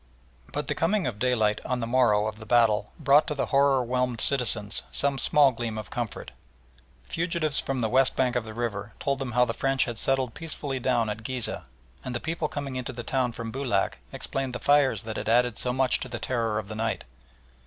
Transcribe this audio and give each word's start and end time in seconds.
But 0.51 0.67
the 0.67 0.73
coming 0.73 1.05
of 1.05 1.19
daylight 1.19 1.63
on 1.63 1.79
the 1.79 1.85
morrow 1.85 2.25
of 2.25 2.37
the 2.37 2.45
battle 2.47 2.91
brought 2.99 3.27
to 3.27 3.35
the 3.35 3.45
horror 3.53 3.83
whelmed 3.83 4.19
citizens 4.19 4.81
some 4.89 5.19
small 5.19 5.51
gleam 5.51 5.77
of 5.77 5.91
comfort. 5.91 6.31
Fugitives 7.03 7.59
from 7.59 7.81
the 7.81 7.87
west 7.87 8.15
bank 8.15 8.35
of 8.35 8.43
the 8.43 8.55
river 8.55 8.93
told 8.99 9.19
them 9.19 9.33
how 9.33 9.45
the 9.45 9.53
French 9.53 9.85
had 9.85 9.99
settled 9.99 10.33
peacefully 10.33 10.79
down 10.79 11.07
at 11.07 11.21
Ghizeh, 11.23 11.61
and 12.03 12.23
people 12.23 12.47
coming 12.47 12.77
into 12.77 12.91
the 12.93 13.03
town 13.03 13.31
from 13.31 13.51
Boulac 13.51 13.99
explained 14.11 14.53
the 14.55 14.59
fires 14.59 15.03
that 15.03 15.17
had 15.17 15.29
added 15.29 15.55
so 15.55 15.71
much 15.71 15.99
to 15.99 16.09
the 16.09 16.17
terror 16.17 16.57
of 16.57 16.67
the 16.67 16.73
night. 16.75 17.03